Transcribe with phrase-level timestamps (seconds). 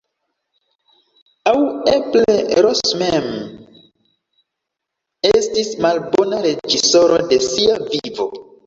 [1.51, 1.59] Aŭ
[1.91, 2.25] eble
[2.67, 3.29] Ros mem
[5.35, 8.33] estis malbona reĝisoro de sia vivo.